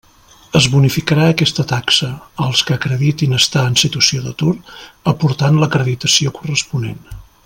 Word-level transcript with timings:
Es 0.59 0.67
bonificarà 0.75 1.25
aquesta 1.33 1.65
taxa, 1.71 2.09
als 2.45 2.63
que 2.69 2.77
acreditin 2.77 3.37
estar 3.41 3.67
en 3.73 3.77
situació 3.83 4.25
d'atur, 4.25 4.55
aportant 5.13 5.61
l'acreditació 5.61 6.35
corresponent. 6.41 7.03